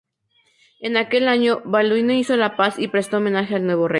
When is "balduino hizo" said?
1.63-2.35